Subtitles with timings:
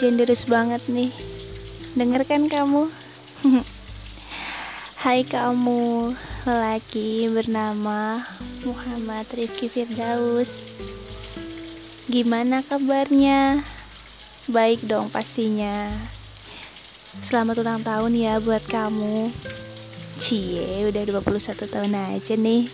[0.00, 1.12] deras banget nih.
[1.92, 2.88] Dengar kan kamu?
[5.04, 6.16] Hai kamu,
[6.48, 8.24] lelaki bernama
[8.64, 10.64] Muhammad Rifki Firdaus.
[12.08, 13.60] Gimana kabarnya?
[14.48, 15.92] Baik dong pastinya.
[17.20, 19.28] Selamat ulang tahun ya buat kamu.
[20.16, 22.72] Cie, udah 21 tahun aja nih.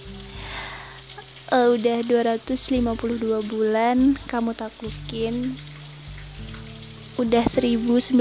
[1.50, 5.58] Uh, udah 252 bulan kamu taklukin
[7.16, 8.12] udah 1096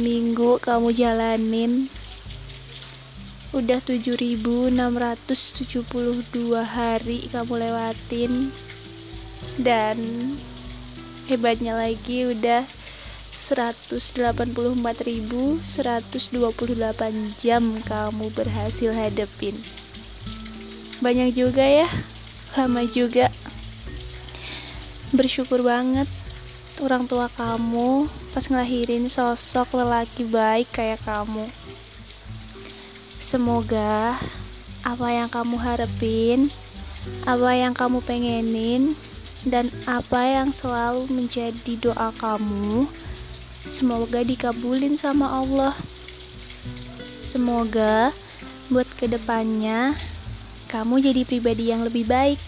[0.00, 1.92] minggu kamu jalanin.
[3.52, 5.28] Udah 7672
[6.64, 8.48] hari kamu lewatin.
[9.60, 9.98] Dan
[11.28, 12.64] hebatnya lagi udah
[13.44, 15.60] 184.128
[17.44, 19.60] jam kamu berhasil hadepin.
[21.04, 21.92] Banyak juga ya
[22.56, 23.28] lama juga.
[25.12, 26.08] Bersyukur banget
[26.82, 31.46] orang tua kamu pas ngelahirin sosok lelaki baik kayak kamu.
[33.22, 34.18] Semoga
[34.82, 36.50] apa yang kamu harapin,
[37.24, 38.98] apa yang kamu pengenin,
[39.44, 42.88] dan apa yang selalu menjadi doa kamu,
[43.68, 45.76] semoga dikabulin sama Allah.
[47.20, 48.14] Semoga
[48.72, 49.92] buat ke depannya
[50.72, 52.40] kamu jadi pribadi yang lebih baik.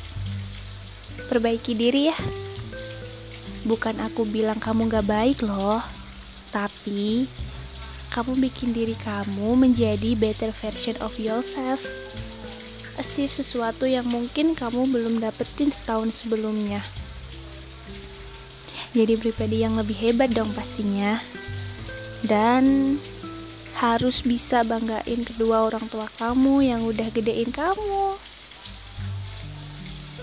[1.28, 2.16] Perbaiki diri ya.
[3.66, 5.82] Bukan aku bilang kamu gak baik loh,
[6.54, 7.26] tapi
[8.14, 11.82] kamu bikin diri kamu menjadi better version of yourself.
[12.94, 16.80] Achieve sesuatu yang mungkin kamu belum dapetin setahun sebelumnya.
[18.94, 21.20] Jadi pribadi yang lebih hebat dong pastinya.
[22.24, 22.96] Dan
[23.76, 28.16] harus bisa banggain kedua orang tua kamu yang udah gedein kamu.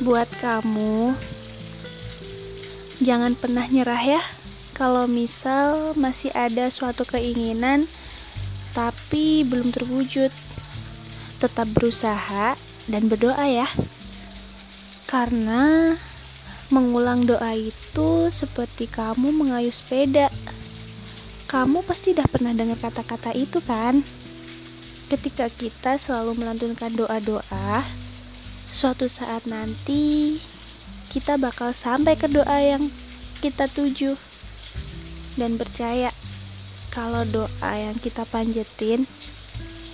[0.01, 1.13] Buat kamu
[3.03, 4.23] jangan pernah nyerah ya.
[4.73, 7.85] Kalau misal masih ada suatu keinginan
[8.73, 10.33] tapi belum terwujud
[11.37, 12.57] tetap berusaha
[12.89, 13.67] dan berdoa ya.
[15.05, 15.93] Karena
[16.73, 20.33] mengulang doa itu seperti kamu mengayuh sepeda.
[21.45, 24.01] Kamu pasti udah pernah dengar kata-kata itu kan?
[25.11, 27.85] Ketika kita selalu melantunkan doa-doa
[28.73, 30.41] suatu saat nanti
[31.13, 32.89] kita bakal sampai ke doa yang
[33.39, 34.17] kita tuju
[35.37, 36.09] dan percaya
[36.89, 39.05] kalau doa yang kita panjetin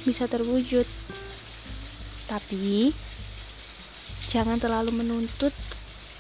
[0.04, 0.88] bisa terwujud.
[2.28, 2.96] Tapi
[4.32, 5.52] jangan terlalu menuntut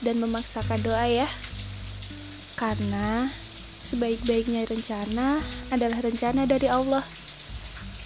[0.04, 1.28] dan memaksakan doa ya.
[2.60, 3.32] Karena
[3.88, 5.40] sebaik-baiknya rencana
[5.72, 7.04] adalah rencana dari Allah.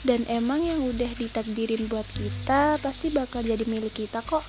[0.04, 4.44] Dan emang yang udah ditakdirin buat kita pasti bakal jadi milik kita kok.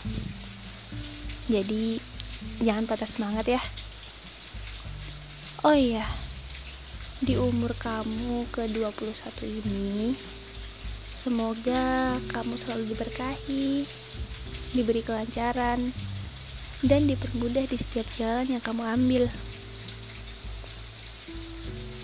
[1.46, 2.02] Jadi
[2.62, 3.62] jangan patah semangat ya.
[5.64, 6.04] Oh iya
[7.24, 10.12] di umur kamu ke 21 ini
[11.08, 13.88] semoga kamu selalu diberkahi
[14.76, 15.94] diberi kelancaran
[16.84, 19.24] dan dipermudah di setiap jalan yang kamu ambil.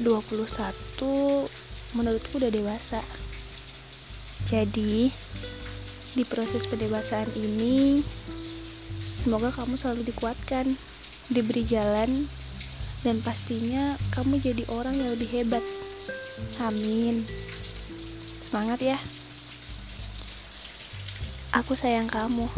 [0.00, 1.53] 21
[1.93, 3.05] menurutku udah dewasa.
[4.49, 5.12] Jadi
[6.17, 8.00] di proses pendewasaan ini
[9.20, 10.81] Semoga kamu selalu dikuatkan,
[11.28, 12.25] diberi jalan,
[13.04, 15.64] dan pastinya kamu jadi orang yang lebih hebat.
[16.56, 17.28] Amin.
[18.41, 18.97] Semangat ya.
[21.53, 22.48] Aku sayang kamu.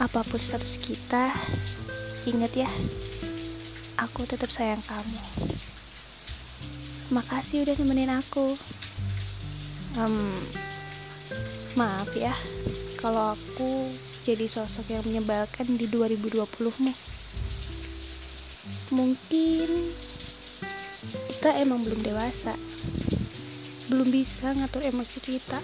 [0.00, 1.32] Apa pun status kita,
[2.28, 2.70] ingat ya,
[3.96, 5.20] aku tetap sayang kamu.
[7.08, 8.60] Makasih udah nemenin aku.
[9.96, 10.36] Um,
[11.72, 12.36] maaf ya,
[13.00, 13.88] kalau aku
[14.26, 16.90] jadi sosok yang menyebalkan di 2020-mu.
[18.90, 19.68] Mungkin
[21.30, 22.58] kita emang belum dewasa.
[23.86, 25.62] Belum bisa ngatur emosi kita.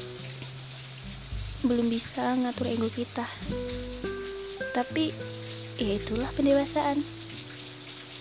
[1.67, 3.27] Belum bisa ngatur ego kita.
[4.71, 5.11] Tapi
[5.83, 7.03] ya itulah pendewasaan.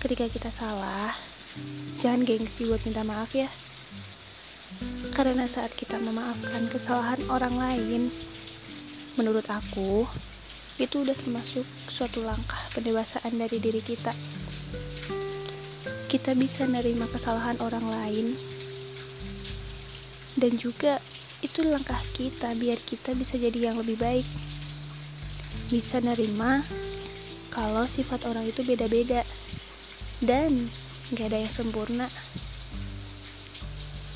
[0.02, 1.14] Ketika kita salah,
[2.02, 3.46] jangan gengsi buat minta maaf ya.
[5.14, 8.10] Karena saat kita memaafkan kesalahan orang lain,
[9.20, 10.10] menurut aku
[10.80, 14.16] itu udah termasuk suatu langkah pendewasaan dari diri kita.
[16.08, 18.28] Kita bisa nerima kesalahan orang lain.
[20.36, 21.04] Dan juga
[21.44, 24.28] itu langkah kita biar kita bisa jadi yang lebih baik.
[25.68, 26.64] Bisa nerima
[27.52, 29.28] kalau sifat orang itu beda-beda.
[30.22, 30.72] Dan
[31.12, 32.08] gak ada yang sempurna.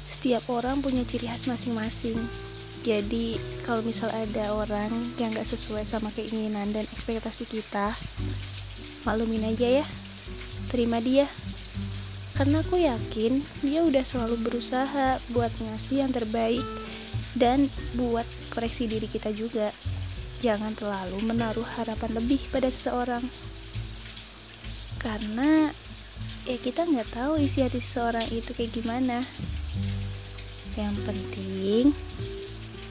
[0.07, 2.44] Setiap orang punya ciri khas masing-masing
[2.85, 7.97] jadi kalau misal ada orang yang gak sesuai sama keinginan dan ekspektasi kita
[9.01, 9.85] maklumin aja ya.
[10.69, 11.25] Terima dia.
[12.37, 16.61] Karena aku yakin dia udah selalu berusaha buat ngasih yang terbaik
[17.33, 19.73] dan buat koreksi diri kita juga.
[20.45, 23.25] Jangan terlalu menaruh harapan lebih pada seseorang.
[25.01, 25.73] Karena
[26.45, 29.25] ya kita nggak tahu isi hati seseorang itu kayak gimana.
[30.77, 31.97] Yang penting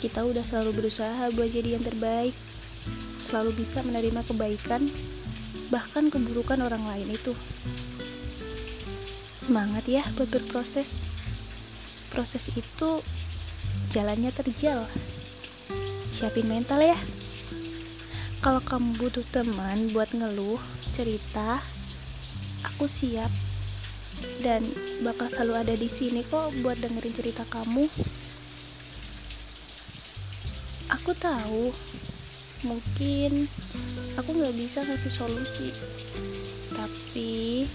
[0.04, 2.36] kita udah selalu berusaha buat jadi yang terbaik.
[3.24, 4.84] Selalu bisa menerima kebaikan
[5.72, 7.32] bahkan keburukan orang lain itu.
[9.40, 11.00] Semangat ya buat berproses.
[12.12, 13.00] Proses itu
[13.96, 14.84] jalannya terjal.
[16.12, 17.00] Siapin mental ya.
[18.44, 20.60] Kalau kamu butuh teman buat ngeluh
[20.92, 21.64] cerita
[22.60, 23.32] aku siap.
[24.44, 24.68] Dan
[25.00, 27.88] bakal selalu ada di sini kok buat dengerin cerita kamu
[31.04, 31.68] aku tahu
[32.64, 33.52] mungkin
[34.16, 35.68] aku nggak bisa ngasih solusi
[36.72, 37.68] tapi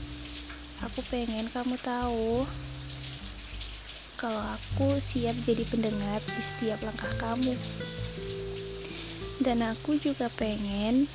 [0.79, 2.47] Aku pengen kamu tahu
[4.15, 7.59] kalau aku siap jadi pendengar di setiap langkah kamu.
[9.43, 11.11] Dan aku juga pengen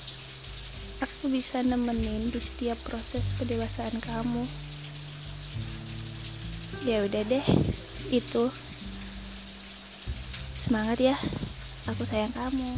[1.01, 4.45] aku bisa nemenin di setiap proses pendewasaan kamu.
[6.85, 7.47] Ya udah deh,
[8.13, 8.53] itu.
[10.61, 11.17] Semangat ya.
[11.85, 12.73] Aku sayang kamu.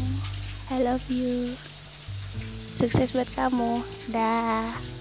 [0.66, 1.54] I love you.
[2.74, 3.86] Sukses buat kamu.
[4.10, 4.95] Dah.